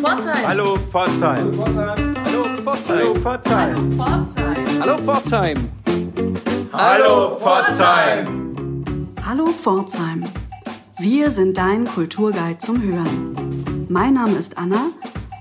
Pforzheim. 0.00 0.46
Hallo 0.46 0.78
Pforzheim. 0.90 1.52
Hallo 2.24 2.44
Pforzheim. 2.56 2.96
Hallo 2.96 3.14
Pforzheim. 3.14 3.92
Pforzheim. 3.92 4.80
Hallo 4.80 4.96
Pforzheim. 4.96 5.70
Hallo 6.72 7.36
Pforzheim. 7.36 8.84
Hallo 9.26 9.46
Pforzheim. 9.48 10.24
Wir 10.98 11.30
sind 11.30 11.58
dein 11.58 11.84
Kulturguide 11.84 12.58
zum 12.58 12.80
Hören. 12.80 13.86
Mein 13.90 14.14
Name 14.14 14.36
ist 14.38 14.56
Anna 14.56 14.86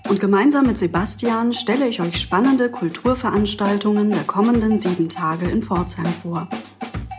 und 0.09 0.19
gemeinsam 0.19 0.67
mit 0.67 0.77
Sebastian 0.77 1.53
stelle 1.53 1.87
ich 1.87 2.01
euch 2.01 2.19
spannende 2.19 2.69
Kulturveranstaltungen 2.69 4.09
der 4.09 4.25
kommenden 4.25 4.77
sieben 4.77 5.07
Tage 5.07 5.47
in 5.47 5.63
Pforzheim 5.63 6.13
vor. 6.21 6.49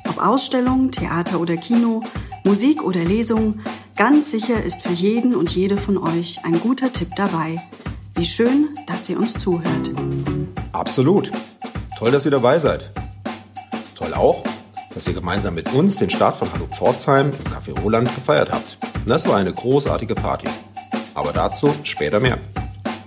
Ob 0.07 0.23
Ausstellung, 0.23 0.91
Theater 0.91 1.41
oder 1.41 1.57
Kino, 1.57 2.03
Musik 2.45 2.83
oder 2.85 3.03
Lesung, 3.03 3.55
ganz 4.01 4.31
sicher 4.31 4.65
ist 4.65 4.81
für 4.81 4.95
jeden 4.95 5.35
und 5.35 5.55
jede 5.55 5.77
von 5.77 5.99
euch 5.99 6.39
ein 6.47 6.59
guter 6.59 6.91
Tipp 6.91 7.11
dabei. 7.17 7.61
Wie 8.15 8.25
schön, 8.25 8.71
dass 8.87 9.11
ihr 9.11 9.19
uns 9.19 9.35
zuhört. 9.35 9.91
Absolut. 10.73 11.31
Toll, 11.99 12.11
dass 12.11 12.25
ihr 12.25 12.31
dabei 12.31 12.59
seid. 12.59 12.95
Toll 13.95 14.15
auch, 14.15 14.43
dass 14.95 15.07
ihr 15.07 15.13
gemeinsam 15.13 15.55
mit 15.55 15.75
uns 15.75 15.97
den 15.97 16.09
Start 16.09 16.37
von 16.37 16.51
Hallo 16.51 16.67
Pforzheim 16.67 17.29
im 17.29 17.53
Café 17.53 17.79
Roland 17.79 18.15
gefeiert 18.15 18.51
habt. 18.51 18.79
Das 19.05 19.29
war 19.29 19.37
eine 19.37 19.53
großartige 19.53 20.15
Party. 20.15 20.49
Aber 21.13 21.35
dazu 21.35 21.71
später 21.83 22.21
mehr. 22.21 22.39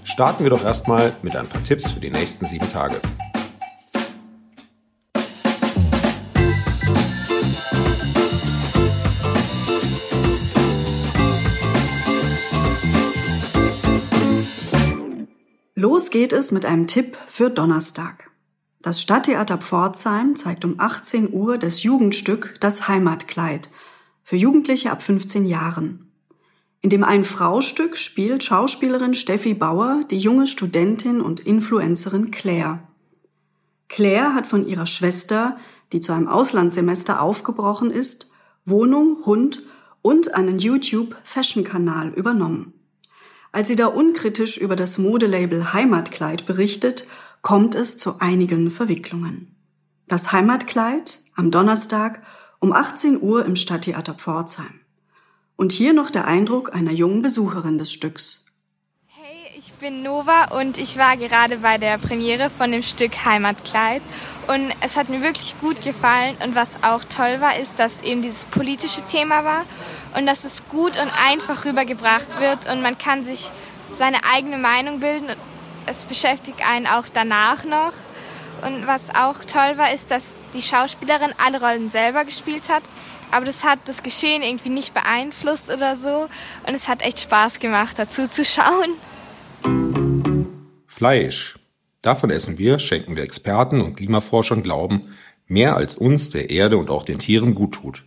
Starten 0.03 0.44
wir 0.44 0.52
doch 0.52 0.63
erstmal 0.63 1.11
mit 1.23 1.35
ein 1.35 1.49
paar 1.49 1.63
Tipps 1.63 1.89
für 1.89 2.02
die 2.02 2.11
nächsten 2.11 2.45
sieben 2.45 2.71
Tage. 2.71 3.02
Los 15.83 16.11
geht 16.11 16.31
es 16.31 16.53
mit 16.53 16.65
einem 16.65 16.87
Tipp 16.87 17.17
für 17.27 17.49
Donnerstag. 17.49 18.31
Das 18.81 19.02
Stadttheater 19.02 19.58
Pforzheim 19.58 20.38
zeigt 20.38 20.63
um 20.63 20.75
18 20.77 21.33
Uhr 21.33 21.58
das 21.58 21.83
Jugendstück 21.83 22.55
Das 22.61 22.88
Heimatkleid 22.88 23.69
für 24.23 24.38
Jugendliche 24.38 24.91
ab 24.93 25.03
15 25.03 25.45
Jahren. 25.45 26.09
In 26.80 26.89
dem 26.89 27.03
Ein-Frau-Stück 27.03 27.97
spielt 27.97 28.45
Schauspielerin 28.45 29.13
Steffi 29.13 29.55
Bauer 29.55 30.05
die 30.09 30.19
junge 30.19 30.47
Studentin 30.47 31.19
und 31.19 31.41
Influencerin 31.41 32.31
Claire. 32.31 32.88
Claire 33.89 34.36
hat 34.36 34.47
von 34.47 34.65
ihrer 34.65 34.86
Schwester, 34.86 35.58
die 35.91 35.99
zu 35.99 36.13
einem 36.13 36.30
Auslandssemester 36.30 37.21
aufgebrochen 37.21 37.91
ist, 37.91 38.31
Wohnung, 38.63 39.25
Hund 39.25 39.61
und 40.02 40.33
einen 40.33 40.59
YouTube-Fashion-Kanal 40.59 42.13
übernommen. 42.13 42.73
Als 43.53 43.67
sie 43.67 43.75
da 43.75 43.85
unkritisch 43.85 44.57
über 44.57 44.75
das 44.75 44.97
Modelabel 44.97 45.73
Heimatkleid 45.73 46.47
berichtet, 46.47 47.05
kommt 47.43 47.75
es 47.75 47.97
zu 47.97 48.19
einigen 48.19 48.71
Verwicklungen. 48.71 49.55
Das 50.07 50.31
Heimatkleid 50.31 51.19
am 51.35 51.51
Donnerstag 51.51 52.23
um 52.59 52.73
18 52.73 53.21
Uhr 53.21 53.45
im 53.45 53.55
Stadttheater 53.55 54.15
Pforzheim. 54.15 54.79
Und 55.55 55.71
hier 55.71 55.93
noch 55.93 56.09
der 56.09 56.25
Eindruck 56.25 56.73
einer 56.73 56.93
jungen 56.93 57.21
Besucherin 57.21 57.77
des 57.77 57.91
Stücks. 57.91 58.42
Ich 59.66 59.72
bin 59.75 60.03
Nova 60.03 60.59
und 60.59 60.78
ich 60.78 60.97
war 60.97 61.16
gerade 61.16 61.59
bei 61.59 61.78
der 61.78 61.97
Premiere 61.97 62.50
von 62.50 62.69
dem 62.69 62.83
Stück 62.83 63.23
Heimatkleid 63.23 64.02
und 64.47 64.75
es 64.81 64.97
hat 64.97 65.08
mir 65.08 65.22
wirklich 65.22 65.58
gut 65.61 65.81
gefallen 65.81 66.36
und 66.44 66.53
was 66.53 66.75
auch 66.81 67.05
toll 67.05 67.39
war, 67.39 67.58
ist, 67.58 67.80
dass 67.80 68.02
eben 68.02 68.22
dieses 68.22 68.44
politische 68.44 69.03
Thema 69.05 69.45
war 69.45 69.64
und 70.17 70.25
dass 70.25 70.44
es 70.44 70.67
gut 70.67 70.97
und 70.97 71.09
einfach 71.11 71.64
rübergebracht 71.64 72.42
wird 72.42 72.70
und 72.70 72.81
man 72.81 72.97
kann 72.97 73.23
sich 73.23 73.52
seine 73.94 74.17
eigene 74.36 74.58
Meinung 74.58 75.00
bilden. 75.00 75.30
Es 75.86 76.03
beschäftigt 76.03 76.59
einen 76.70 76.86
auch 76.86 77.05
danach 77.14 77.64
noch. 77.64 77.94
Und 78.67 78.86
was 78.86 79.16
auch 79.16 79.45
toll 79.45 79.77
war, 79.77 79.94
ist, 79.94 80.11
dass 80.11 80.42
die 80.53 80.61
Schauspielerin 80.61 81.33
alle 81.45 81.61
Rollen 81.61 81.89
selber 81.89 82.26
gespielt 82.26 82.67
hat. 82.70 82.83
Aber 83.32 83.45
das 83.45 83.64
hat 83.64 83.80
das 83.86 84.04
Geschehen 84.04 84.42
irgendwie 84.42 84.70
nicht 84.70 84.93
beeinflusst 84.93 85.70
oder 85.73 85.95
so. 85.98 86.27
Und 86.66 86.76
es 86.76 86.87
hat 86.87 87.02
echt 87.02 87.20
Spaß 87.20 87.60
gemacht, 87.60 87.99
dazu 87.99 88.27
zu 88.27 88.45
schauen. 88.45 88.98
Fleisch. 91.03 91.59
Davon 92.02 92.30
essen 92.30 92.58
wir, 92.58 92.80
schenken 92.80 93.17
wir 93.17 93.23
Experten 93.23 93.81
und 93.81 93.97
Klimaforschern 93.97 94.64
Glauben, 94.64 95.14
mehr 95.47 95.75
als 95.75 95.97
uns, 95.97 96.30
der 96.30 96.49
Erde 96.49 96.77
und 96.77 96.89
auch 96.89 97.03
den 97.03 97.19
Tieren 97.19 97.55
gut 97.55 97.73
tut. 97.73 98.05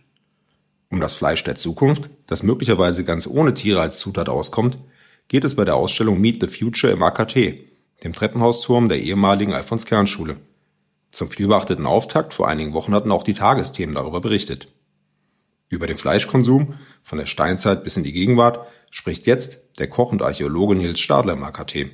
Um 0.89 0.99
das 0.99 1.13
Fleisch 1.13 1.43
der 1.43 1.53
Zukunft, 1.53 2.09
das 2.25 2.41
möglicherweise 2.41 3.03
ganz 3.03 3.27
ohne 3.27 3.53
Tiere 3.53 3.81
als 3.81 3.99
Zutat 3.99 4.29
auskommt, 4.29 4.79
geht 5.27 5.43
es 5.43 5.55
bei 5.55 5.63
der 5.63 5.75
Ausstellung 5.75 6.19
Meet 6.19 6.41
the 6.41 6.47
Future 6.47 6.91
im 6.91 7.03
AKT, 7.03 7.35
dem 8.03 8.13
Treppenhausturm 8.13 8.89
der 8.89 8.99
ehemaligen 8.99 9.53
Alfons-Kern-Schule. 9.53 10.37
Zum 11.11 11.29
vielbeachteten 11.29 11.85
Auftakt 11.85 12.33
vor 12.33 12.47
einigen 12.47 12.73
Wochen 12.73 12.95
hatten 12.95 13.11
auch 13.11 13.21
die 13.21 13.35
Tagesthemen 13.35 13.93
darüber 13.93 14.21
berichtet. 14.21 14.73
Über 15.69 15.85
den 15.85 15.99
Fleischkonsum 15.99 16.73
von 17.03 17.19
der 17.19 17.27
Steinzeit 17.27 17.83
bis 17.83 17.95
in 17.95 18.03
die 18.03 18.13
Gegenwart 18.13 18.65
spricht 18.89 19.27
jetzt 19.27 19.77
der 19.77 19.87
Koch 19.87 20.11
und 20.11 20.23
Archäologe 20.23 20.73
Nils 20.73 20.99
Stadler 20.99 21.33
im 21.33 21.43
AKT. 21.43 21.91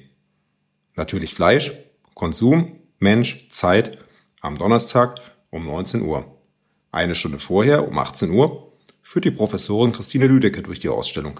Natürlich 0.96 1.34
Fleisch, 1.34 1.74
Konsum, 2.14 2.80
Mensch, 3.00 3.50
Zeit 3.50 3.98
am 4.42 4.58
Donnerstag 4.58 5.16
um 5.50 5.66
19 5.66 6.02
Uhr. 6.02 6.26
Eine 6.92 7.16
Stunde 7.16 7.40
vorher, 7.40 7.88
um 7.88 7.98
18 7.98 8.30
Uhr, 8.30 8.72
führt 9.02 9.26
die 9.26 9.32
Professorin 9.32 9.92
Christine 9.92 10.28
Lüdecke 10.28 10.62
durch 10.62 10.80
die 10.80 10.90
Ausstellung. 10.90 11.40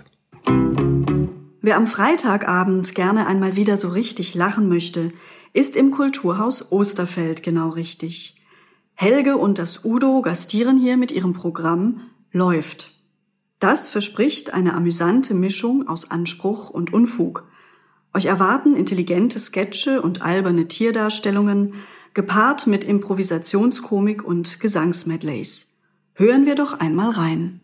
Wer 1.62 1.78
am 1.78 1.88
Freitagabend 1.88 2.94
gerne 2.96 3.28
einmal 3.28 3.56
wieder 3.56 3.78
so 3.78 3.90
richtig 3.90 4.34
lachen 4.36 4.68
möchte, 4.68 5.12
ist 5.54 5.76
im 5.76 5.92
Kulturhaus 5.92 6.72
Osterfeld 6.72 7.44
genau 7.44 7.70
richtig. 7.70 8.42
Helge 8.96 9.38
und 9.38 9.60
das 9.60 9.86
Udo 9.86 10.22
gastieren 10.22 10.78
hier 10.78 10.98
mit 10.98 11.12
ihrem 11.12 11.34
Programm 11.34 12.02
Läuft. 12.32 12.92
Das 13.60 13.90
verspricht 13.90 14.54
eine 14.54 14.74
amüsante 14.74 15.34
Mischung 15.34 15.88
aus 15.88 16.12
Anspruch 16.12 16.70
und 16.70 16.92
Unfug. 16.92 17.48
Euch 18.14 18.26
erwarten 18.26 18.76
intelligente 18.76 19.40
Sketche 19.40 20.02
und 20.02 20.22
alberne 20.22 20.68
Tierdarstellungen, 20.68 21.74
gepaart 22.14 22.68
mit 22.68 22.84
Improvisationskomik 22.84 24.24
und 24.24 24.60
Gesangsmedleys. 24.60 25.80
Hören 26.14 26.46
wir 26.46 26.54
doch 26.54 26.80
einmal 26.80 27.10
rein. 27.10 27.62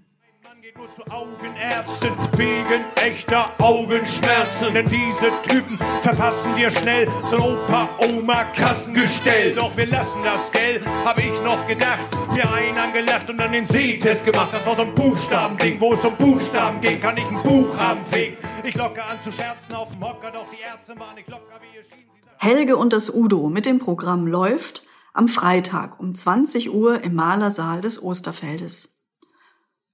Geht 0.70 0.78
nur 0.78 0.94
zu 0.94 1.02
Augenärzten 1.10 2.14
wegen 2.38 2.86
echter 2.96 3.50
Augenschmerzen. 3.58 4.76
Denn 4.76 4.88
diese 4.88 5.32
Typen 5.42 5.80
verpassen 6.02 6.56
dir 6.56 6.70
schnell 6.70 7.08
so 7.28 7.38
ein 7.38 7.42
Opa-Oma-Kassengestell. 7.42 9.56
Doch 9.56 9.76
wir 9.76 9.88
lassen 9.88 10.20
das, 10.24 10.52
gell? 10.52 10.80
Hab 11.04 11.18
ich 11.18 11.42
noch 11.42 11.66
gedacht. 11.66 12.08
Mir 12.32 12.48
einen 12.54 12.78
angelacht 12.78 13.28
und 13.32 13.40
dann 13.40 13.52
den 13.52 13.66
Sehtest 13.66 14.26
gemacht. 14.26 14.50
Das 14.52 14.64
war 14.64 14.76
so 14.76 14.84
ein 14.84 14.94
Buchstabending. 14.94 15.82
Wo 15.82 15.94
es 15.94 16.06
um 16.06 16.16
Buchstaben 16.16 16.80
ging, 16.82 17.02
kann 17.02 17.18
ich 17.18 17.26
ein 17.26 17.42
Buch 17.42 17.76
haben 17.76 18.06
fing. 18.06 18.38
Ich 18.64 18.76
locke 18.76 19.04
an 19.04 19.20
zu 19.24 19.32
scherzen 19.32 19.74
auf 19.74 19.90
dem 19.90 20.04
Hocker, 20.04 20.30
doch 20.30 20.46
die 20.52 20.62
Ärzte 20.62 20.94
waren 21.00 21.16
nicht 21.16 21.30
locker, 21.30 21.60
wie 21.62 21.78
ihr 21.78 21.84
schien. 21.84 22.06
Helge 22.38 22.78
und 22.78 22.94
das 22.94 23.12
Udo 23.12 23.50
mit 23.50 23.66
dem 23.66 23.80
Programm 23.80 24.28
Läuft 24.28 24.84
am 25.14 25.30
Freitag 25.30 26.00
um 26.00 26.14
20 26.14 26.72
Uhr 26.72 27.04
im 27.04 27.16
Malersaal 27.16 27.82
des 27.82 28.04
Osterfeldes. 28.04 28.99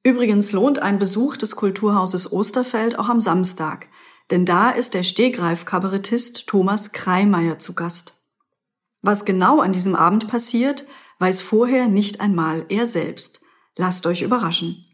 Übrigens 0.05 0.51
lohnt 0.51 0.77
ein 0.83 0.99
Besuch 0.99 1.35
des 1.35 1.55
Kulturhauses 1.55 2.31
Osterfeld 2.31 2.99
auch 2.99 3.09
am 3.09 3.19
Samstag, 3.19 3.87
denn 4.29 4.45
da 4.45 4.69
ist 4.69 4.93
der 4.93 5.01
Stehgreif-Kabarettist 5.01 6.45
Thomas 6.45 6.91
Kreimeier 6.91 7.57
zu 7.57 7.73
Gast. 7.73 8.13
Was 9.01 9.25
genau 9.25 9.61
an 9.61 9.73
diesem 9.73 9.95
Abend 9.95 10.27
passiert, 10.27 10.85
weiß 11.17 11.41
vorher 11.41 11.87
nicht 11.87 12.21
einmal 12.21 12.67
er 12.69 12.85
selbst. 12.85 13.41
Lasst 13.77 14.05
euch 14.05 14.21
überraschen. 14.21 14.85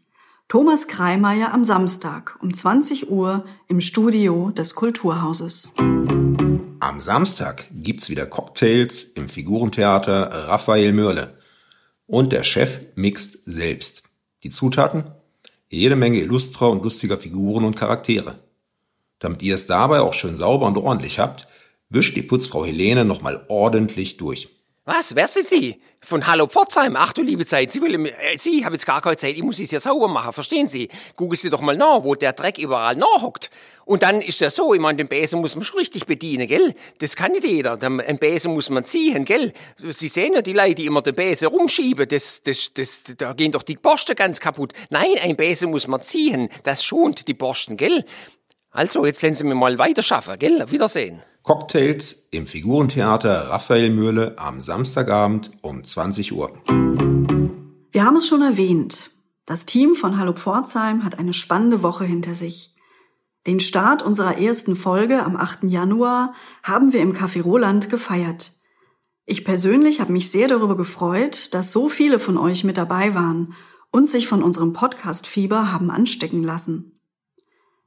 Thomas 0.48 0.88
Kreimeier 0.88 1.52
am 1.52 1.66
Samstag 1.66 2.38
um 2.40 2.54
20 2.54 3.10
Uhr 3.10 3.44
im 3.68 3.82
Studio 3.82 4.48
des 4.48 4.74
Kulturhauses. 4.74 5.74
Am 5.76 7.00
Samstag 7.00 7.66
gibt's 7.70 8.08
wieder 8.08 8.24
Cocktails 8.24 9.02
im 9.04 9.28
Figurentheater 9.28 10.48
Raphael 10.48 10.94
Mörle. 10.94 11.38
Und 12.06 12.32
der 12.32 12.44
Chef 12.44 12.80
mixt 12.94 13.40
selbst. 13.44 14.11
Die 14.42 14.50
Zutaten? 14.50 15.04
Jede 15.68 15.96
Menge 15.96 16.18
illustrer 16.18 16.68
und 16.70 16.82
lustiger 16.82 17.16
Figuren 17.16 17.64
und 17.64 17.76
Charaktere. 17.76 18.38
Damit 19.18 19.42
ihr 19.42 19.54
es 19.54 19.66
dabei 19.66 20.00
auch 20.00 20.14
schön 20.14 20.34
sauber 20.34 20.66
und 20.66 20.76
ordentlich 20.76 21.18
habt, 21.18 21.46
wischt 21.88 22.16
die 22.16 22.22
Putzfrau 22.22 22.64
Helene 22.64 23.04
nochmal 23.04 23.44
ordentlich 23.48 24.16
durch. 24.16 24.48
Was, 24.84 25.14
wer 25.14 25.28
sind 25.28 25.46
Sie? 25.46 25.80
Von 26.00 26.26
Hallo 26.26 26.48
Pforzheim. 26.48 26.96
Ach 26.96 27.12
du 27.12 27.22
liebe 27.22 27.44
Zeit, 27.44 27.70
Sie, 27.70 27.80
will, 27.80 28.04
äh, 28.04 28.36
Sie 28.36 28.64
haben 28.64 28.72
jetzt 28.72 28.84
gar 28.84 29.00
keine 29.00 29.16
Zeit, 29.16 29.36
ich 29.36 29.42
muss 29.44 29.60
es 29.60 29.70
ja 29.70 29.78
sauber 29.78 30.08
machen, 30.08 30.32
verstehen 30.32 30.66
Sie? 30.66 30.88
Gucken 31.14 31.36
Sie 31.36 31.50
doch 31.50 31.60
mal 31.60 31.76
nach, 31.76 32.02
wo 32.02 32.16
der 32.16 32.32
Dreck 32.32 32.58
überall 32.58 32.96
nachhockt. 32.96 33.48
Und 33.84 34.02
dann 34.02 34.20
ist 34.20 34.40
das 34.40 34.56
so, 34.56 34.74
ich 34.74 34.80
meine, 34.80 34.96
den 34.96 35.06
Besen 35.06 35.40
muss 35.40 35.54
man 35.54 35.62
schon 35.62 35.78
richtig 35.78 36.06
bedienen, 36.06 36.48
gell? 36.48 36.74
Das 36.98 37.14
kann 37.14 37.30
nicht 37.30 37.44
jeder. 37.44 37.76
Den 37.76 38.18
Besen 38.18 38.54
muss 38.54 38.70
man 38.70 38.84
ziehen, 38.84 39.24
gell? 39.24 39.52
Sie 39.78 40.08
sehen 40.08 40.32
ja 40.32 40.42
die 40.42 40.52
Leute, 40.52 40.74
die 40.74 40.86
immer 40.86 41.02
den 41.02 41.14
Besen 41.14 41.46
rumschieben, 41.46 42.08
das, 42.08 42.42
das, 42.42 42.74
das, 42.74 43.04
da 43.16 43.34
gehen 43.34 43.52
doch 43.52 43.62
die 43.62 43.76
Borsten 43.76 44.16
ganz 44.16 44.40
kaputt. 44.40 44.72
Nein, 44.90 45.14
ein 45.22 45.36
Besen 45.36 45.70
muss 45.70 45.86
man 45.86 46.02
ziehen, 46.02 46.48
das 46.64 46.84
schont 46.84 47.28
die 47.28 47.34
Borsten, 47.34 47.76
gell? 47.76 48.04
Also, 48.74 49.04
jetzt 49.04 49.20
lassen 49.20 49.34
Sie 49.34 49.44
mir 49.44 49.54
mal 49.54 49.78
weiter 49.78 50.02
schaffen, 50.02 50.38
gell? 50.38 50.62
Auf 50.62 50.72
Wiedersehen. 50.72 51.20
Cocktails 51.42 52.28
im 52.30 52.46
Figurentheater 52.46 53.50
Raphael 53.50 53.90
Mühle 53.90 54.34
am 54.38 54.62
Samstagabend 54.62 55.50
um 55.60 55.84
20 55.84 56.32
Uhr. 56.32 56.52
Wir 57.90 58.04
haben 58.04 58.16
es 58.16 58.26
schon 58.26 58.40
erwähnt. 58.40 59.10
Das 59.44 59.66
Team 59.66 59.94
von 59.94 60.18
Hallo 60.18 60.32
Pforzheim 60.32 61.04
hat 61.04 61.18
eine 61.18 61.34
spannende 61.34 61.82
Woche 61.82 62.04
hinter 62.04 62.34
sich. 62.34 62.74
Den 63.46 63.60
Start 63.60 64.02
unserer 64.02 64.38
ersten 64.38 64.74
Folge 64.74 65.22
am 65.22 65.36
8. 65.36 65.64
Januar 65.64 66.32
haben 66.62 66.94
wir 66.94 67.00
im 67.00 67.12
Café 67.12 67.42
Roland 67.42 67.90
gefeiert. 67.90 68.52
Ich 69.26 69.44
persönlich 69.44 70.00
habe 70.00 70.12
mich 70.12 70.30
sehr 70.30 70.48
darüber 70.48 70.78
gefreut, 70.78 71.52
dass 71.52 71.72
so 71.72 71.90
viele 71.90 72.18
von 72.18 72.38
euch 72.38 72.64
mit 72.64 72.78
dabei 72.78 73.14
waren 73.14 73.54
und 73.90 74.08
sich 74.08 74.28
von 74.28 74.42
unserem 74.42 74.72
Podcast-Fieber 74.72 75.72
haben 75.72 75.90
anstecken 75.90 76.42
lassen. 76.42 77.01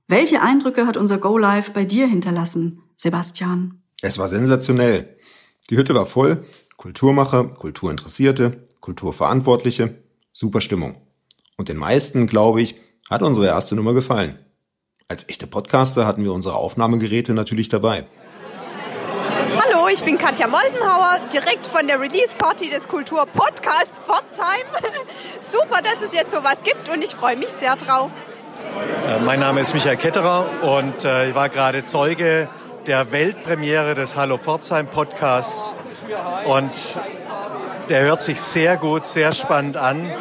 Welche 0.08 0.40
Eindrücke 0.40 0.86
hat 0.86 0.98
unser 0.98 1.18
Go 1.18 1.36
Live 1.36 1.72
bei 1.72 1.84
dir 1.84 2.06
hinterlassen, 2.06 2.84
Sebastian? 2.96 3.82
Es 4.04 4.20
war 4.20 4.28
sensationell. 4.28 5.16
Die 5.72 5.78
Hütte 5.78 5.96
war 5.96 6.06
voll. 6.06 6.46
Kulturmacher, 6.78 7.46
Kulturinteressierte, 7.46 8.68
Kulturverantwortliche. 8.82 9.96
Super 10.32 10.62
Stimmung. 10.62 11.02
Und 11.58 11.70
den 11.70 11.78
meisten, 11.78 12.28
glaube 12.28 12.62
ich, 12.62 12.76
hat 13.10 13.24
unsere 13.24 13.48
erste 13.48 13.74
Nummer 13.74 13.96
gefallen. 13.96 14.38
Als 15.08 15.28
echte 15.28 15.48
Podcaster 15.48 16.06
hatten 16.06 16.24
wir 16.24 16.34
unsere 16.34 16.54
Aufnahmegeräte 16.54 17.34
natürlich 17.34 17.70
dabei. 17.70 18.06
Hallo, 19.58 19.88
ich 19.92 20.04
bin 20.04 20.20
Katja 20.20 20.46
Moldenhauer, 20.46 21.20
direkt 21.34 21.66
von 21.66 21.88
der 21.88 22.00
Release-Party 22.00 22.70
des 22.70 22.88
Kultur-Podcasts 22.88 24.00
Pforzheim. 24.06 24.68
Super, 25.42 25.82
dass 25.82 26.08
es 26.08 26.14
jetzt 26.14 26.32
sowas 26.32 26.62
gibt 26.62 26.90
und 26.90 27.04
ich 27.04 27.16
freue 27.16 27.38
mich 27.38 27.50
sehr 27.50 27.76
drauf. 27.76 28.12
Äh, 29.08 29.20
mein 29.24 29.40
Name 29.40 29.62
ist 29.62 29.74
Michael 29.74 29.98
Ketterer 29.98 30.46
und 30.62 31.06
äh, 31.06 31.30
ich 31.30 31.36
war 31.36 31.50
gerade 31.50 31.86
Zeuge 31.86 32.50
der 32.88 33.12
Weltpremiere 33.12 33.96
des 33.96 34.16
Hallo 34.16 34.38
Pforzheim 34.38 34.88
Podcasts 34.88 35.76
und 36.46 36.72
der 37.90 38.02
hört 38.02 38.22
sich 38.22 38.42
sehr 38.42 38.78
gut, 38.78 39.06
sehr 39.06 39.34
spannend 39.34 39.78
an. 39.78 40.12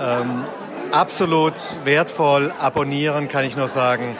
Ähm, 0.00 0.44
absolut 0.92 1.54
wertvoll. 1.84 2.52
Abonnieren 2.58 3.28
kann 3.28 3.44
ich 3.44 3.56
nur 3.56 3.68
sagen. 3.68 4.16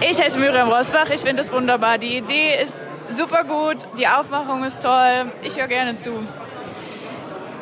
Ich 0.00 0.20
heiße 0.20 0.38
Miriam 0.38 0.70
Rosbach. 0.70 1.10
Ich 1.10 1.20
finde 1.20 1.42
es 1.42 1.52
wunderbar. 1.52 1.98
Die 1.98 2.18
Idee 2.18 2.62
ist 2.62 2.84
super 3.08 3.44
gut. 3.44 3.86
Die 3.98 4.06
Aufmachung 4.06 4.64
ist 4.64 4.82
toll. 4.82 5.32
Ich 5.42 5.58
höre 5.58 5.68
gerne 5.68 5.96
zu. 5.96 6.26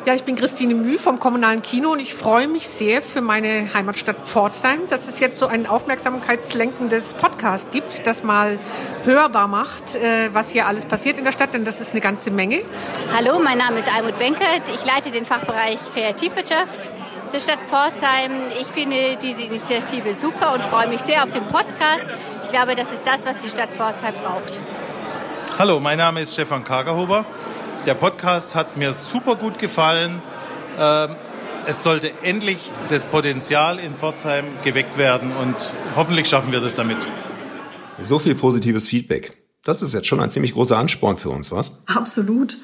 Ja, 0.07 0.15
ich 0.15 0.23
bin 0.23 0.37
Christine 0.37 0.73
Müh 0.73 0.97
vom 0.97 1.19
Kommunalen 1.19 1.61
Kino 1.61 1.91
und 1.91 1.99
ich 1.99 2.13
freue 2.13 2.47
mich 2.47 2.69
sehr 2.69 3.01
für 3.01 3.19
meine 3.19 3.73
Heimatstadt 3.73 4.25
Pforzheim, 4.25 4.87
dass 4.87 5.09
es 5.09 5.19
jetzt 5.19 5.37
so 5.37 5.47
ein 5.47 5.67
aufmerksamkeitslenkendes 5.67 7.15
Podcast 7.15 7.73
gibt, 7.73 8.07
das 8.07 8.23
mal 8.23 8.57
hörbar 9.03 9.49
macht, 9.49 9.95
äh, 9.95 10.29
was 10.31 10.49
hier 10.49 10.65
alles 10.65 10.85
passiert 10.85 11.17
in 11.17 11.25
der 11.25 11.33
Stadt, 11.33 11.53
denn 11.53 11.65
das 11.65 11.81
ist 11.81 11.91
eine 11.91 11.99
ganze 11.99 12.31
Menge. 12.31 12.61
Hallo, 13.13 13.37
mein 13.43 13.57
Name 13.57 13.79
ist 13.79 13.93
Almut 13.93 14.17
Benkert. 14.17 14.61
Ich 14.73 14.85
leite 14.85 15.11
den 15.11 15.25
Fachbereich 15.25 15.77
Kreativwirtschaft 15.93 16.87
der 17.33 17.41
Stadt 17.41 17.59
Pforzheim. 17.67 18.31
Ich 18.61 18.67
finde 18.67 19.17
diese 19.21 19.41
Initiative 19.41 20.13
super 20.13 20.53
und 20.53 20.63
freue 20.67 20.87
mich 20.87 21.01
sehr 21.01 21.21
auf 21.21 21.33
den 21.33 21.43
Podcast. 21.47 22.13
Ich 22.45 22.51
glaube, 22.53 22.75
das 22.75 22.89
ist 22.93 23.05
das, 23.05 23.25
was 23.25 23.41
die 23.41 23.49
Stadt 23.49 23.71
Pforzheim 23.75 24.13
braucht. 24.23 24.61
Hallo, 25.59 25.81
mein 25.81 25.97
Name 25.97 26.21
ist 26.21 26.31
Stefan 26.31 26.63
Kagerhuber. 26.63 27.25
Der 27.87 27.93
Podcast 27.93 28.53
hat 28.53 28.75
mir 28.75 28.91
super 28.91 29.37
gut 29.37 29.59
gefallen. 29.59 30.21
Ähm, 30.77 31.15
es 31.67 31.83
sollte 31.83 32.11
endlich 32.21 32.69
das 32.89 33.05
Potenzial 33.05 33.79
in 33.79 33.93
Pforzheim 33.93 34.43
geweckt 34.61 34.97
werden 34.97 35.31
und 35.31 35.55
hoffentlich 35.95 36.27
schaffen 36.27 36.51
wir 36.51 36.59
das 36.59 36.75
damit. 36.75 36.97
So 38.01 38.19
viel 38.19 38.35
positives 38.35 38.89
Feedback. 38.89 39.41
Das 39.63 39.81
ist 39.81 39.93
jetzt 39.93 40.07
schon 40.07 40.19
ein 40.19 40.29
ziemlich 40.29 40.51
großer 40.51 40.77
Ansporn 40.77 41.15
für 41.15 41.29
uns, 41.29 41.49
was? 41.53 41.81
Absolut. 41.85 42.57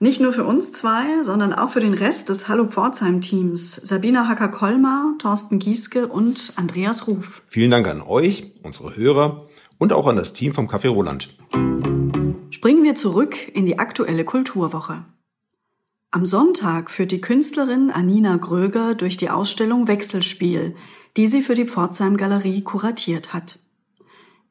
Nicht 0.00 0.22
nur 0.22 0.32
für 0.32 0.44
uns 0.44 0.72
zwei, 0.72 1.22
sondern 1.22 1.52
auch 1.52 1.68
für 1.68 1.80
den 1.80 1.92
Rest 1.92 2.30
des 2.30 2.48
Hallo 2.48 2.66
Pforzheim-Teams. 2.66 3.76
Sabina 3.76 4.26
Hacker-Kolmar, 4.26 5.16
Thorsten 5.18 5.58
Gieske 5.58 6.06
und 6.06 6.54
Andreas 6.56 7.06
Ruf. 7.06 7.42
Vielen 7.46 7.70
Dank 7.70 7.86
an 7.88 8.00
euch, 8.00 8.54
unsere 8.62 8.96
Hörer 8.96 9.48
und 9.76 9.92
auch 9.92 10.06
an 10.06 10.16
das 10.16 10.32
Team 10.32 10.54
vom 10.54 10.66
Café 10.66 10.88
Roland. 10.88 11.28
Springen 12.62 12.84
wir 12.84 12.94
zurück 12.94 13.36
in 13.54 13.66
die 13.66 13.80
aktuelle 13.80 14.24
Kulturwoche. 14.24 15.04
Am 16.12 16.26
Sonntag 16.26 16.92
führt 16.92 17.10
die 17.10 17.20
Künstlerin 17.20 17.90
Anina 17.90 18.36
Gröger 18.36 18.94
durch 18.94 19.16
die 19.16 19.30
Ausstellung 19.30 19.88
Wechselspiel, 19.88 20.76
die 21.16 21.26
sie 21.26 21.42
für 21.42 21.56
die 21.56 21.64
Pforzheim 21.64 22.16
Galerie 22.16 22.62
kuratiert 22.62 23.34
hat. 23.34 23.58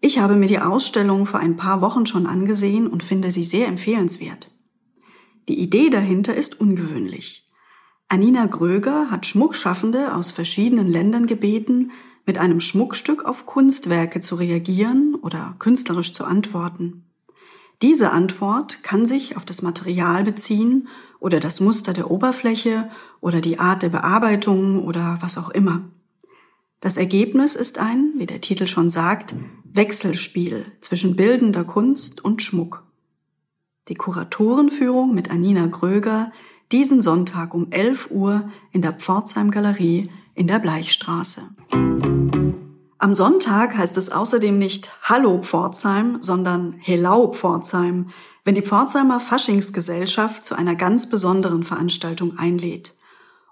Ich 0.01 0.19
habe 0.19 0.35
mir 0.35 0.47
die 0.47 0.59
Ausstellung 0.59 1.25
vor 1.25 1.39
ein 1.39 1.55
paar 1.55 1.79
Wochen 1.79 2.05
schon 2.05 2.25
angesehen 2.25 2.87
und 2.87 3.01
finde 3.01 3.31
sie 3.31 3.45
sehr 3.45 3.69
empfehlenswert. 3.69 4.51
Die 5.47 5.61
Idee 5.61 5.89
dahinter 5.89 6.35
ist 6.35 6.59
ungewöhnlich. 6.59 7.49
Anina 8.09 8.45
Gröger 8.45 9.09
hat 9.09 9.25
Schmuckschaffende 9.25 10.13
aus 10.13 10.31
verschiedenen 10.31 10.91
Ländern 10.91 11.27
gebeten, 11.27 11.91
mit 12.25 12.39
einem 12.39 12.59
Schmuckstück 12.59 13.23
auf 13.23 13.45
Kunstwerke 13.45 14.19
zu 14.19 14.35
reagieren 14.35 15.15
oder 15.15 15.55
künstlerisch 15.59 16.11
zu 16.11 16.25
antworten. 16.25 17.05
Diese 17.81 18.11
Antwort 18.11 18.83
kann 18.83 19.05
sich 19.05 19.37
auf 19.37 19.45
das 19.45 19.61
Material 19.61 20.23
beziehen 20.23 20.87
oder 21.19 21.39
das 21.39 21.59
Muster 21.59 21.93
der 21.93 22.11
Oberfläche 22.11 22.89
oder 23.21 23.41
die 23.41 23.59
Art 23.59 23.81
der 23.81 23.89
Bearbeitung 23.89 24.83
oder 24.83 25.17
was 25.21 25.37
auch 25.37 25.49
immer. 25.49 25.81
Das 26.79 26.97
Ergebnis 26.97 27.55
ist 27.55 27.79
ein, 27.79 28.13
wie 28.17 28.25
der 28.25 28.41
Titel 28.41 28.67
schon 28.67 28.89
sagt, 28.89 29.35
Wechselspiel 29.63 30.65
zwischen 30.81 31.15
bildender 31.15 31.63
Kunst 31.63 32.23
und 32.23 32.41
Schmuck. 32.41 32.83
Die 33.87 33.95
Kuratorenführung 33.95 35.13
mit 35.13 35.31
Anina 35.31 35.65
Gröger 35.67 36.31
diesen 36.71 37.01
Sonntag 37.01 37.53
um 37.53 37.71
11 37.71 38.11
Uhr 38.11 38.49
in 38.71 38.81
der 38.81 38.93
Pforzheim 38.93 39.51
Galerie 39.51 40.09
in 40.35 40.47
der 40.47 40.59
Bleichstraße. 40.59 41.49
Am 43.03 43.15
Sonntag 43.15 43.75
heißt 43.75 43.97
es 43.97 44.11
außerdem 44.11 44.59
nicht 44.59 44.91
Hallo 45.01 45.39
Pforzheim, 45.41 46.19
sondern 46.21 46.75
Hello 46.77 47.31
Pforzheim, 47.33 48.11
wenn 48.45 48.53
die 48.53 48.61
Pforzheimer 48.61 49.19
Faschingsgesellschaft 49.19 50.45
zu 50.45 50.53
einer 50.53 50.75
ganz 50.75 51.09
besonderen 51.09 51.63
Veranstaltung 51.63 52.37
einlädt. 52.37 52.93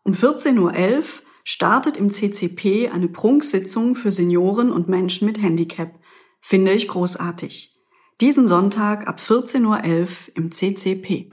Um 0.03 0.13
14.11 0.13 0.59
Uhr 0.59 1.03
startet 1.43 1.97
im 1.97 2.11
CCP 2.11 2.89
eine 2.89 3.07
Prunksitzung 3.07 3.95
für 3.95 4.11
Senioren 4.11 4.71
und 4.71 4.87
Menschen 4.87 5.25
mit 5.25 5.41
Handicap. 5.41 5.95
Finde 6.41 6.73
ich 6.73 6.87
großartig. 6.87 7.73
Diesen 8.21 8.47
Sonntag 8.47 9.07
ab 9.07 9.19
14.11 9.19 9.65
Uhr 9.65 10.09
im 10.35 10.51
CCP. 10.51 11.31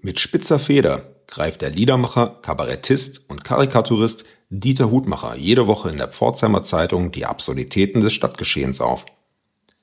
Mit 0.00 0.20
spitzer 0.20 0.58
Feder 0.58 1.16
greift 1.26 1.60
der 1.60 1.68
Liedermacher, 1.68 2.38
Kabarettist 2.40 3.28
und 3.28 3.44
Karikaturist 3.44 4.24
Dieter 4.50 4.90
Hutmacher 4.90 5.36
jede 5.36 5.66
Woche 5.66 5.90
in 5.90 5.98
der 5.98 6.08
Pforzheimer 6.08 6.62
Zeitung 6.62 7.12
die 7.12 7.26
Absurditäten 7.26 8.00
des 8.00 8.14
Stadtgeschehens 8.14 8.80
auf. 8.80 9.04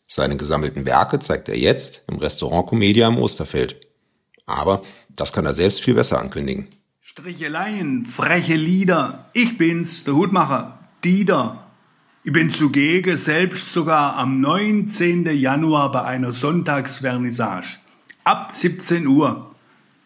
Seine 0.07 0.37
gesammelten 0.37 0.85
Werke 0.85 1.19
zeigt 1.19 1.49
er 1.49 1.57
jetzt 1.57 2.03
im 2.07 2.17
Restaurant 2.17 2.67
Comedia 2.67 3.07
im 3.07 3.17
Osterfeld. 3.17 3.87
Aber 4.47 4.81
das 5.09 5.33
kann 5.33 5.45
er 5.45 5.53
selbst 5.53 5.81
viel 5.81 5.93
besser 5.93 6.19
ankündigen. 6.19 6.67
Stricheleien, 7.01 8.05
freche 8.05 8.55
Lieder. 8.55 9.29
Ich 9.33 9.57
bin's, 9.57 10.03
der 10.03 10.15
Hutmacher, 10.15 10.79
Dieter. 11.03 11.65
Ich 12.23 12.33
bin 12.33 12.51
zugegen, 12.51 13.17
selbst 13.17 13.71
sogar 13.71 14.17
am 14.17 14.41
19. 14.41 15.25
Januar 15.27 15.91
bei 15.91 16.03
einer 16.03 16.31
Sonntagsvernissage. 16.31 17.77
Ab 18.23 18.51
17 18.53 19.05
Uhr. 19.05 19.54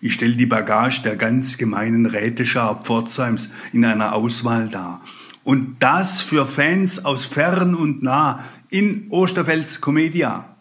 Ich 0.02 0.14
stelle 0.14 0.36
die 0.36 0.46
Bagage 0.46 1.02
der 1.02 1.18
ganz 1.18 1.58
gemeinen 1.58 2.06
Räteschar 2.06 2.84
Pforzheims 2.84 3.50
in 3.74 3.84
einer 3.84 4.14
Auswahl 4.14 4.70
dar. 4.70 5.02
Und 5.44 5.78
das 5.80 6.22
für 6.22 6.46
Fans 6.46 7.04
aus 7.04 7.26
fern 7.26 7.76
und 7.76 8.02
nah 8.02 8.44
in 8.70 9.08
Osterfelds 9.10 9.82
Comedia. 9.82 10.56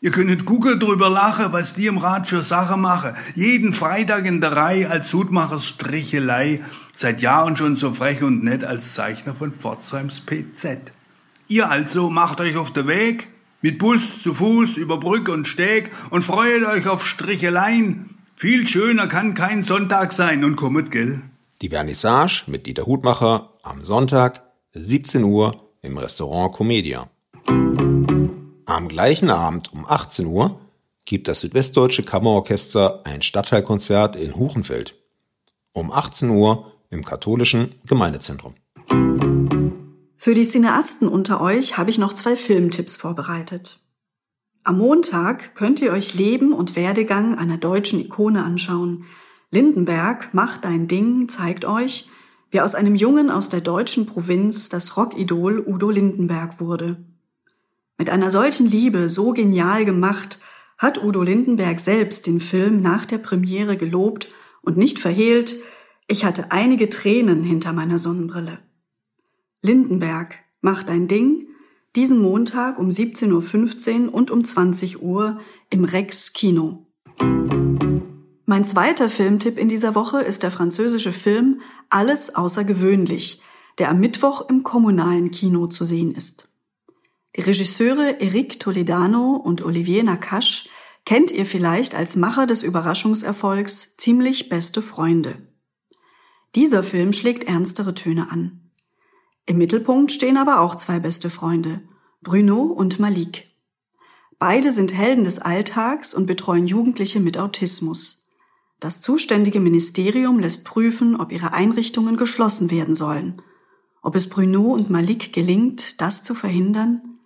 Ihr 0.00 0.10
könnt 0.10 0.44
Google 0.44 0.78
drüber 0.78 1.08
lachen, 1.08 1.52
was 1.52 1.74
die 1.74 1.86
im 1.86 1.98
Rat 1.98 2.28
für 2.28 2.42
Sache 2.42 2.76
mache. 2.76 3.14
Jeden 3.34 3.72
Freitag 3.72 4.26
in 4.26 4.40
der 4.40 4.52
Reihe 4.52 4.90
als 4.90 5.12
Hutmachers 5.12 5.66
Strichelei. 5.66 6.62
Seit 6.94 7.22
Jahren 7.22 7.56
schon 7.56 7.76
so 7.76 7.92
frech 7.92 8.22
und 8.22 8.44
nett 8.44 8.64
als 8.64 8.92
Zeichner 8.94 9.34
von 9.34 9.52
Pforzheims 9.52 10.20
PZ. 10.20 10.92
Ihr 11.48 11.70
also 11.70 12.10
macht 12.10 12.40
euch 12.40 12.56
auf 12.56 12.72
den 12.72 12.86
Weg, 12.86 13.28
mit 13.60 13.78
Bus, 13.78 14.22
zu 14.22 14.34
Fuß, 14.34 14.76
über 14.76 14.98
Brück 14.98 15.28
und 15.28 15.48
Steg 15.48 15.90
und 16.10 16.22
freut 16.22 16.64
euch 16.64 16.86
auf 16.86 17.06
Stricheleien, 17.06 18.10
viel 18.34 18.66
schöner 18.66 19.06
kann 19.06 19.34
kein 19.34 19.62
Sonntag 19.62 20.12
sein 20.12 20.44
und 20.44 20.56
kommet, 20.56 20.90
gell? 20.90 21.22
Die 21.62 21.70
Vernissage 21.70 22.44
mit 22.46 22.66
Dieter 22.66 22.86
Hutmacher 22.86 23.50
am 23.62 23.82
Sonntag, 23.82 24.42
17 24.74 25.24
Uhr 25.24 25.56
im 25.82 25.96
Restaurant 25.98 26.52
Comedia. 26.54 27.08
Am 28.66 28.88
gleichen 28.88 29.30
Abend 29.30 29.72
um 29.72 29.86
18 29.86 30.26
Uhr 30.26 30.60
gibt 31.04 31.28
das 31.28 31.40
Südwestdeutsche 31.40 32.02
Kammerorchester 32.02 33.02
ein 33.04 33.22
Stadtteilkonzert 33.22 34.16
in 34.16 34.34
Huchenfeld. 34.34 34.94
Um 35.72 35.92
18 35.92 36.30
Uhr 36.30 36.72
im 36.90 37.04
katholischen 37.04 37.74
Gemeindezentrum. 37.86 38.54
Für 40.16 40.34
die 40.34 40.44
Cineasten 40.44 41.08
unter 41.08 41.40
euch 41.40 41.76
habe 41.76 41.90
ich 41.90 41.98
noch 41.98 42.14
zwei 42.14 42.36
Filmtipps 42.36 42.96
vorbereitet. 42.96 43.80
Am 44.66 44.78
Montag 44.78 45.54
könnt 45.54 45.82
ihr 45.82 45.92
euch 45.92 46.14
Leben 46.14 46.54
und 46.54 46.74
Werdegang 46.74 47.36
einer 47.36 47.58
deutschen 47.58 48.00
Ikone 48.00 48.42
anschauen. 48.42 49.04
Lindenberg, 49.50 50.30
Mach 50.32 50.56
dein 50.56 50.88
Ding, 50.88 51.28
zeigt 51.28 51.66
euch, 51.66 52.08
wie 52.50 52.62
aus 52.62 52.74
einem 52.74 52.94
Jungen 52.94 53.30
aus 53.30 53.50
der 53.50 53.60
deutschen 53.60 54.06
Provinz 54.06 54.70
das 54.70 54.96
Rockidol 54.96 55.62
Udo 55.66 55.90
Lindenberg 55.90 56.60
wurde. 56.60 57.04
Mit 57.98 58.08
einer 58.08 58.30
solchen 58.30 58.66
Liebe, 58.66 59.10
so 59.10 59.32
genial 59.32 59.84
gemacht, 59.84 60.40
hat 60.78 61.04
Udo 61.04 61.20
Lindenberg 61.20 61.78
selbst 61.78 62.26
den 62.26 62.40
Film 62.40 62.80
nach 62.80 63.04
der 63.04 63.18
Premiere 63.18 63.76
gelobt 63.76 64.28
und 64.62 64.78
nicht 64.78 64.98
verhehlt, 64.98 65.56
ich 66.08 66.24
hatte 66.24 66.52
einige 66.52 66.88
Tränen 66.88 67.42
hinter 67.42 67.74
meiner 67.74 67.98
Sonnenbrille. 67.98 68.60
Lindenberg, 69.60 70.36
mach 70.62 70.84
dein 70.84 71.06
Ding, 71.06 71.48
diesen 71.96 72.20
Montag 72.20 72.78
um 72.78 72.88
17.15 72.88 74.06
Uhr 74.06 74.14
und 74.14 74.30
um 74.30 74.44
20 74.44 75.02
Uhr 75.02 75.40
im 75.70 75.84
Rex 75.84 76.32
Kino. 76.32 76.86
Mein 78.46 78.64
zweiter 78.64 79.08
Filmtipp 79.08 79.58
in 79.58 79.68
dieser 79.68 79.94
Woche 79.94 80.20
ist 80.20 80.42
der 80.42 80.50
französische 80.50 81.12
Film 81.12 81.60
Alles 81.88 82.34
außergewöhnlich, 82.34 83.42
der 83.78 83.90
am 83.90 84.00
Mittwoch 84.00 84.48
im 84.48 84.62
kommunalen 84.62 85.30
Kino 85.30 85.66
zu 85.66 85.84
sehen 85.84 86.14
ist. 86.14 86.48
Die 87.36 87.40
Regisseure 87.40 88.20
Eric 88.20 88.60
Toledano 88.60 89.36
und 89.36 89.62
Olivier 89.62 90.04
Nakache 90.04 90.68
kennt 91.04 91.32
ihr 91.32 91.46
vielleicht 91.46 91.94
als 91.94 92.16
Macher 92.16 92.46
des 92.46 92.62
Überraschungserfolgs 92.62 93.96
Ziemlich 93.96 94.48
beste 94.48 94.82
Freunde. 94.82 95.48
Dieser 96.54 96.82
Film 96.84 97.12
schlägt 97.12 97.44
ernstere 97.44 97.94
Töne 97.94 98.30
an. 98.30 98.63
Im 99.46 99.58
Mittelpunkt 99.58 100.10
stehen 100.10 100.38
aber 100.38 100.60
auch 100.60 100.74
zwei 100.74 100.98
beste 100.98 101.28
Freunde, 101.28 101.82
Bruno 102.22 102.62
und 102.62 102.98
Malik. 102.98 103.46
Beide 104.38 104.72
sind 104.72 104.94
Helden 104.94 105.24
des 105.24 105.38
Alltags 105.38 106.14
und 106.14 106.26
betreuen 106.26 106.66
Jugendliche 106.66 107.20
mit 107.20 107.38
Autismus. 107.38 108.28
Das 108.80 109.00
zuständige 109.02 109.60
Ministerium 109.60 110.38
lässt 110.38 110.64
prüfen, 110.64 111.20
ob 111.20 111.30
ihre 111.30 111.52
Einrichtungen 111.52 112.16
geschlossen 112.16 112.70
werden 112.70 112.94
sollen. 112.94 113.42
Ob 114.02 114.16
es 114.16 114.28
Bruno 114.28 114.72
und 114.72 114.90
Malik 114.90 115.32
gelingt, 115.32 116.00
das 116.00 116.22
zu 116.22 116.34
verhindern? 116.34 117.18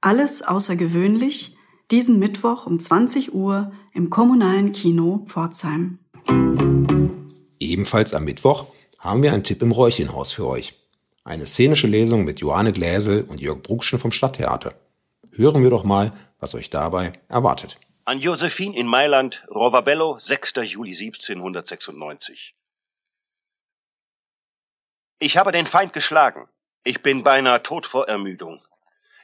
Alles 0.00 0.42
außergewöhnlich, 0.42 1.56
diesen 1.92 2.18
Mittwoch 2.18 2.66
um 2.66 2.78
20 2.78 3.34
Uhr 3.34 3.72
im 3.92 4.10
kommunalen 4.10 4.72
Kino 4.72 5.24
Pforzheim. 5.26 5.98
Ebenfalls 7.60 8.14
am 8.14 8.24
Mittwoch 8.24 8.66
haben 8.98 9.22
wir 9.22 9.32
einen 9.32 9.44
Tipp 9.44 9.62
im 9.62 9.70
Räuchenhaus 9.70 10.32
für 10.32 10.46
euch. 10.46 10.81
Eine 11.24 11.46
szenische 11.46 11.86
Lesung 11.86 12.24
mit 12.24 12.40
Johanne 12.40 12.72
Gläsel 12.72 13.22
und 13.22 13.40
Jörg 13.40 13.62
Bruckschen 13.62 14.00
vom 14.00 14.10
Stadttheater. 14.10 14.74
Hören 15.30 15.62
wir 15.62 15.70
doch 15.70 15.84
mal, 15.84 16.12
was 16.40 16.56
euch 16.56 16.68
dabei 16.68 17.12
erwartet. 17.28 17.78
An 18.04 18.18
Josephine 18.18 18.76
in 18.76 18.88
Mailand, 18.88 19.46
Rovabello, 19.48 20.18
6. 20.18 20.54
Juli 20.64 20.90
1796. 20.90 22.56
Ich 25.20 25.36
habe 25.36 25.52
den 25.52 25.68
Feind 25.68 25.92
geschlagen. 25.92 26.48
Ich 26.82 27.02
bin 27.02 27.22
beinahe 27.22 27.62
tot 27.62 27.86
vor 27.86 28.08
Ermüdung. 28.08 28.60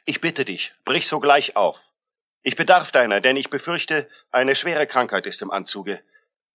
Ich 0.05 0.21
bitte 0.21 0.45
dich, 0.45 0.73
brich 0.85 1.05
sogleich 1.05 1.57
auf. 1.57 1.91
Ich 2.43 2.55
bedarf 2.55 2.93
deiner, 2.93 3.19
denn 3.19 3.35
ich 3.35 3.49
befürchte, 3.49 4.07
eine 4.31 4.55
schwere 4.55 4.87
Krankheit 4.87 5.25
ist 5.25 5.41
im 5.41 5.51
Anzuge. 5.51 6.01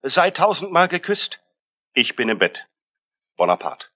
Sei 0.01 0.31
tausendmal 0.31 0.89
geküsst. 0.89 1.43
Ich 1.93 2.17
bin 2.17 2.31
im 2.31 2.39
Bett. 2.39 2.67
Bonaparte. 3.37 3.94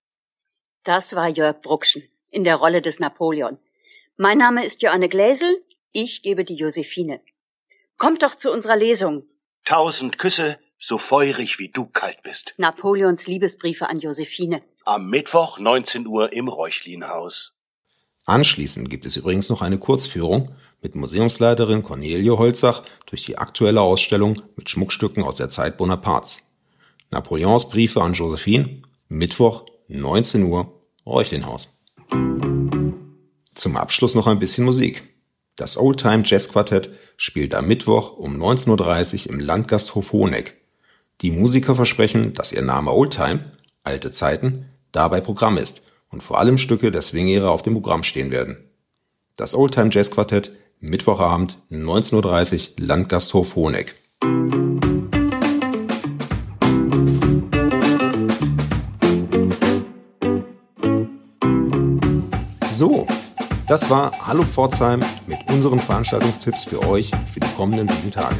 Das 0.84 1.14
war 1.14 1.28
Jörg 1.28 1.60
Bruckschen 1.60 2.02
in 2.30 2.44
der 2.44 2.56
Rolle 2.56 2.82
des 2.82 3.00
Napoleon. 3.00 3.58
Mein 4.16 4.38
Name 4.38 4.64
ist 4.64 4.82
Joanne 4.82 5.08
Gläsel. 5.08 5.62
Ich 5.92 6.22
gebe 6.22 6.44
die 6.44 6.56
Josephine. 6.56 7.20
Kommt 7.96 8.22
doch 8.22 8.34
zu 8.34 8.50
unserer 8.52 8.76
Lesung. 8.76 9.24
Tausend 9.64 10.18
Küsse, 10.18 10.58
so 10.78 10.98
feurig 10.98 11.58
wie 11.58 11.68
du 11.68 11.86
kalt 11.86 12.22
bist. 12.22 12.54
Napoleons 12.56 13.26
Liebesbriefe 13.26 13.88
an 13.88 13.98
Josephine. 13.98 14.62
Am 14.84 15.08
Mittwoch 15.10 15.58
19 15.58 16.06
Uhr 16.06 16.32
im 16.32 16.48
Räuchlinhaus. 16.48 17.54
Anschließend 18.24 18.90
gibt 18.90 19.06
es 19.06 19.16
übrigens 19.16 19.48
noch 19.48 19.62
eine 19.62 19.78
Kurzführung 19.78 20.54
mit 20.82 20.94
Museumsleiterin 20.94 21.82
Cornelie 21.82 22.36
Holzach 22.36 22.82
durch 23.06 23.24
die 23.24 23.38
aktuelle 23.38 23.80
Ausstellung 23.80 24.42
mit 24.54 24.68
Schmuckstücken 24.68 25.24
aus 25.24 25.36
der 25.36 25.48
Zeit 25.48 25.76
Bonapartes. 25.76 26.42
Napoleons 27.10 27.70
Briefe 27.70 28.02
an 28.02 28.12
Josephine, 28.12 28.82
Mittwoch 29.08 29.64
19 29.88 30.42
Uhr, 30.42 30.70
Räuchlinhaus. 31.06 31.82
Zum 33.54 33.76
Abschluss 33.76 34.14
noch 34.14 34.26
ein 34.26 34.38
bisschen 34.38 34.64
Musik. 34.64 35.02
Das 35.56 35.78
Oldtime 35.78 36.22
Jazz 36.26 36.50
Quartett 36.50 36.90
spielt 37.16 37.54
am 37.54 37.66
Mittwoch 37.66 38.18
um 38.18 38.36
19.30 38.36 39.26
Uhr 39.26 39.34
im 39.34 39.40
Landgasthof 39.40 40.12
Hoheneck. 40.12 40.60
Die 41.22 41.30
Musiker 41.30 41.74
versprechen, 41.74 42.34
dass 42.34 42.52
ihr 42.52 42.62
Name 42.62 42.92
Oldtime, 42.92 43.50
alte 43.82 44.10
Zeiten, 44.10 44.66
dabei 44.92 45.22
Programm 45.22 45.56
ist 45.56 45.82
und 46.10 46.22
vor 46.22 46.38
allem 46.38 46.58
Stücke 46.58 46.90
der 46.90 47.02
Swing-Ära 47.02 47.48
auf 47.48 47.62
dem 47.62 47.72
Programm 47.72 48.02
stehen 48.02 48.30
werden. 48.30 48.58
Das 49.36 49.54
Oldtime 49.54 49.88
Jazz 49.90 50.10
Quartett, 50.10 50.52
Mittwochabend, 50.80 51.58
19.30 51.70 52.72
Uhr, 52.78 52.86
Landgasthof 52.86 53.56
Hoheneck. 53.56 53.94
So, 62.88 63.06
das 63.66 63.90
war 63.90 64.12
Hallo 64.26 64.42
Pforzheim 64.42 65.04
mit 65.26 65.38
unseren 65.50 65.78
Veranstaltungstipps 65.78 66.64
für 66.64 66.80
euch 66.88 67.10
für 67.26 67.38
die 67.38 67.48
kommenden 67.54 67.86
sieben 67.86 68.10
Tage. 68.10 68.36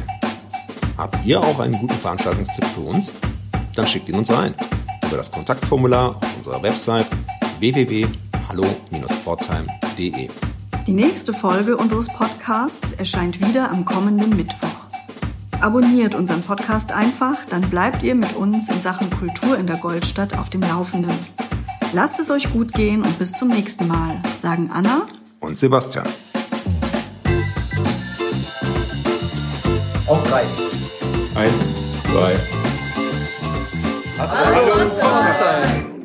Habt 0.97 1.23
ihr 1.23 1.39
auch 1.39 1.59
einen 1.59 1.79
guten 1.79 1.93
Veranstaltungstipp 1.93 2.65
für 2.65 2.81
uns? 2.81 3.13
Dann 3.75 3.85
schickt 3.85 4.09
ihn 4.09 4.15
uns 4.15 4.31
rein 4.31 4.55
über 5.05 5.17
das 5.17 5.29
Kontaktformular 5.29 6.15
auf 6.15 6.35
unserer 6.35 6.63
Website 6.63 7.05
www.hallo-pforzheim.de. 7.59 10.29
Die 10.87 10.93
nächste 10.93 11.31
Folge 11.31 11.77
unseres 11.77 12.07
Podcasts 12.07 12.93
erscheint 12.93 13.39
wieder 13.39 13.69
am 13.69 13.85
kommenden 13.85 14.35
Mittwoch. 14.35 14.87
Abonniert 15.61 16.15
unseren 16.15 16.41
Podcast 16.41 16.91
einfach, 16.91 17.37
dann 17.51 17.69
bleibt 17.69 18.01
ihr 18.01 18.15
mit 18.15 18.35
uns 18.35 18.69
in 18.69 18.81
Sachen 18.81 19.11
Kultur 19.11 19.59
in 19.59 19.67
der 19.67 19.77
Goldstadt 19.77 20.39
auf 20.39 20.49
dem 20.49 20.61
Laufenden. 20.61 21.13
Lasst 21.91 22.19
es 22.19 22.29
euch 22.29 22.51
gut 22.51 22.71
gehen 22.73 23.01
und 23.01 23.17
bis 23.17 23.31
zum 23.31 23.47
nächsten 23.47 23.87
Mal, 23.87 24.21
sagen 24.37 24.69
Anna 24.71 25.07
und 25.39 25.57
Sebastian. 25.57 26.05
Auf 30.05 30.23
drei. 30.23 30.43
Eins, 31.35 31.73
zwei. 32.05 32.35
Hallo, 34.19 34.89
Hallo. 35.01 35.98